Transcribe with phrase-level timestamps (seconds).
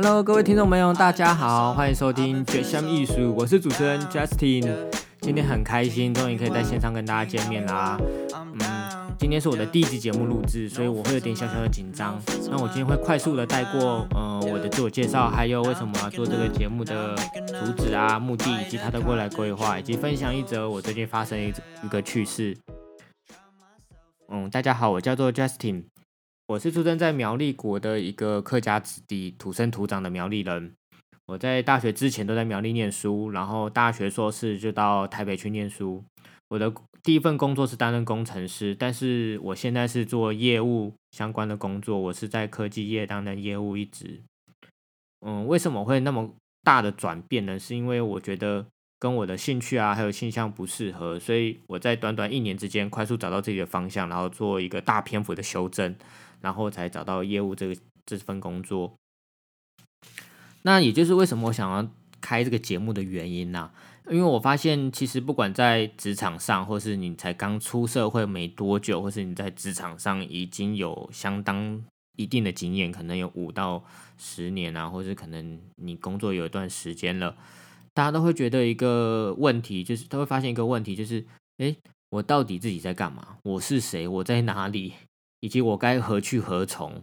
[0.00, 4.72] Hello，各位听众朋友，大家好，欢迎收听绝香艺术，我是主持人 Justin。
[5.20, 7.98] 今天很开心，终于可以在线上跟大家见面啦。
[8.32, 8.60] 嗯，
[9.18, 12.16] 今天是我的第一集节目录制，所以我会有点小小的紧张。
[12.48, 17.16] 那我今天会快速的带过，呃，我的自我介绍，还有为什么要做这个节目的
[17.48, 21.52] 主旨啊、目的，以及它的未来规划，以及分享一则我最近发生一
[21.82, 22.56] 一个趣事。
[24.28, 25.86] 嗯，大家好，我叫做 Justin。
[26.48, 30.72] 我是出生在苗栗国的一个客家子弟，土生土长的苗栗人。
[31.26, 36.02] 我在大学之前都在苗栗念书，然后大学硕士就到台北去念书。
[36.48, 36.72] 我的
[37.02, 41.98] 第一份工作是担任工程师，但是我现在是做业务相关的工作。
[41.98, 44.22] 我是在科技业担任业务一直。
[45.20, 46.30] 嗯，为什么会那么
[46.62, 47.58] 大的转变呢？
[47.58, 48.64] 是因为我觉得
[48.98, 55.94] 跟我的兴趣啊还有性向不适合，所以我在短短一年之间快速找到自己的方向，然后做一个大篇幅的修正。
[56.40, 58.94] 然后才找到业务这个这份工作，
[60.62, 61.88] 那也就是为什么我想要
[62.20, 63.70] 开这个节目的原因呐。
[64.10, 71.84] 因为我发现，其实不管在职场上，或是你才刚出社会没多久，或是你在职场上已经有相当
[72.16, 73.84] 一定的经验，可能有五到
[74.16, 77.36] 十年啊，或是可能你工作有一段时间了，
[77.92, 81.22] 大家都会觉得一个问题，就是他会发现一个问题，就是
[81.58, 81.76] 诶，
[82.08, 83.36] 我到底自己在干嘛？
[83.42, 84.08] 我是谁？
[84.08, 84.94] 我在哪里？
[85.40, 87.02] 以及我该何去何从？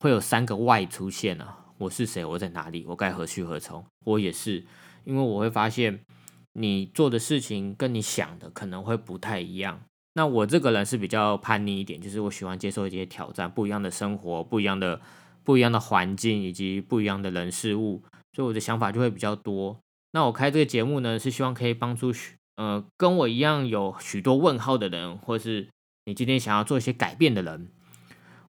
[0.00, 1.58] 会有三个 Y 出现啊！
[1.76, 2.24] 我是谁？
[2.24, 2.84] 我在哪里？
[2.86, 3.84] 我该何去何从？
[4.06, 4.64] 我也是，
[5.04, 6.00] 因为我会发现
[6.54, 9.80] 你做的事情跟你想的可能会不太一样。
[10.14, 15.00] 那我这个人是比较叛逆一点，就是我喜欢接受一些挑战，不一样的生活，不一样的
[15.44, 18.02] 不一样的环境，以及不一样的人事物，
[18.34, 19.78] 所以我的想法就会比较多。
[20.12, 25.68] 那我开这个节目呢，是希望可以帮助许呃跟我一样有许多问号的人，或是。
[26.04, 27.68] 你今天想要做一些改变的人，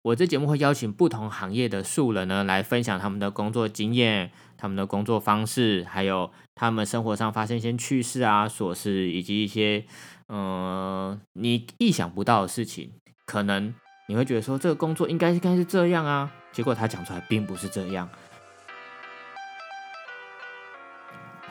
[0.01, 9.85] 我这节目会邀请不同行业的素人呢，来分享他们的工作经验、他们的工作方式，还有他们生活上发生一些趣事啊、琐事，以及一些
[10.29, 12.93] 嗯你意想不到的事情。
[13.25, 13.73] 可能
[14.07, 18.09] 你会觉得说，这个工作应该应该是这样啊，结果他讲出来并不是这样。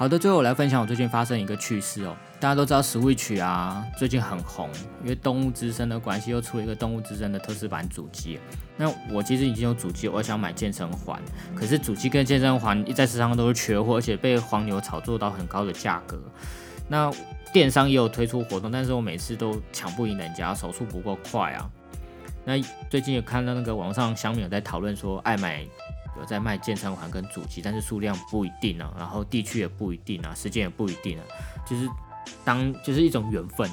[0.01, 2.17] 好的，最后我来分享我最近发生一个趣事哦。
[2.41, 4.71] 大家都知道 Switch 啊，最近很红，
[5.03, 8.41] 因为动物之声的关系，又出了一个动物之声的特仕版主机。
[8.79, 11.21] 那我其实已经有主机，我想买健身环，
[11.55, 16.19] 可是主机跟健身环一在市场都是缺货，而且被黄牛炒作到很高的价格。
[16.89, 17.13] 那
[17.53, 21.71] 电商也有推出活动，但是我每次都抢不赢人家，手速不够快啊。
[22.47, 22.55] 那
[22.89, 25.63] 最近有看到那个网上小米有在讨论说，爱买。
[26.21, 31.25] 有在卖健身环跟主机，但是数量不一定啊，然后地区也不一定啊，时间也不一定啊，
[31.67, 31.89] 就是
[32.45, 33.69] 当就是一种缘分。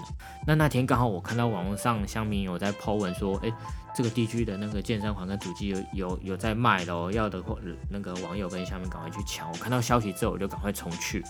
[0.45, 3.51] 那那天刚好我看到网络上乡民有在抛文说，哎，
[3.93, 7.59] 这个地区的那个健身环跟主机有有有在卖的哦，要的或
[7.89, 9.51] 那个网友跟下面赶快去抢。
[9.51, 11.23] 我看到消息之后，我就赶快冲去。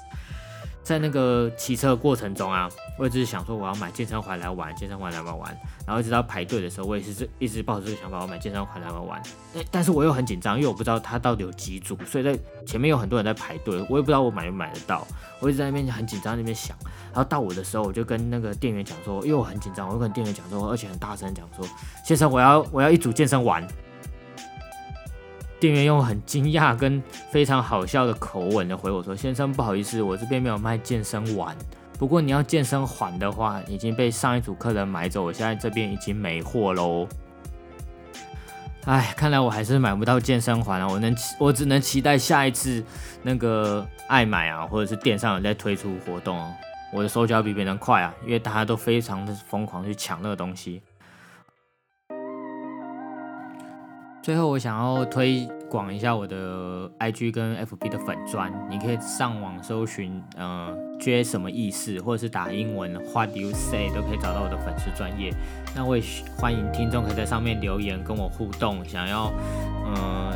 [0.87, 5.57] 在那个骑车过程中啊，我一直想说我要买健身环来玩，健身环来玩玩。
[5.85, 9.21] 然后一直到排队的时候，我也是这一直抱着这个想法，我买健身环来玩玩。
[9.53, 15.05] 但但是我又很紧张，因为我不知道它到底有几组，所以在前面有很多人在排队，我也不知道我买没买得到。
[15.41, 16.73] 我一直在那边很紧张，那边想。
[17.13, 21.67] 然后到我的时候，我就跟那个店员讲说，因为我很紧张，我就跟店员讲说，而且很大声讲说，
[22.05, 23.67] 先生，我要我要一组健身环。
[25.59, 27.01] 店员用很惊讶跟
[27.31, 31.55] 非常好笑的口吻的回我说：“先生，不好意思，我这边没有卖健身环。
[31.97, 37.07] 不过你要健身环的话，已经被上一组客人买走，我现在这边已经没货喽。”
[38.85, 40.87] 哎，看来我还是买不到健身环了。
[40.87, 42.81] 我能，我只能期待下一次
[43.21, 46.53] 那个爱买啊，或者是电商有在推出活动哦，
[46.93, 50.81] 我的手脚比别人快啊，因为大家都非常的疯狂去抢那个东西。
[54.27, 65.33] 最后，我想要推广一下我的 IG 跟 FB 的粉砖，你可以上网搜寻，呃，J 什么意思，或者是打英文 What do you say，都可以找到我的粉丝专业。
[65.73, 66.03] 那我也
[66.37, 69.31] 欢迎听众可以在上面留言跟我互动，想要，
[69.85, 70.33] 呃，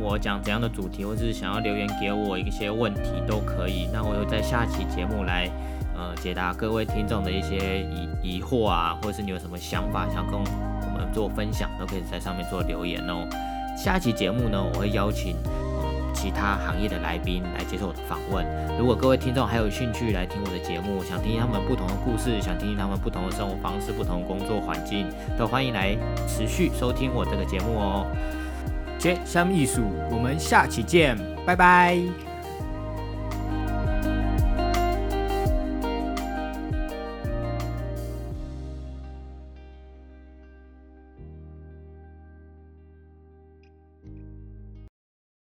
[0.00, 3.88] 我讲怎样的主题，或者是想要留言给我一些问题都可以。
[3.92, 5.50] 那我会在下期节目来，
[6.04, 7.80] 呃，解答各位听众的一些
[8.22, 10.64] 疑疑惑啊，或者是你有什么想法想跟我们。
[11.14, 13.24] 做分享都可以在上面做留言哦。
[13.76, 15.36] 下期节目呢，我会邀请
[16.12, 18.44] 其他行业的来宾来接受我的访问。
[18.76, 25.06] 如果各位听众还有兴趣来听我的节目，想听听他们不同的故事，想听听他们不同的生活方式、不同的工作环境，
[25.38, 25.96] 都欢迎来
[26.26, 28.04] 持续收听我这个节目哦。
[28.98, 31.16] 接下艺术，我们下期见，
[31.46, 32.33] 拜拜。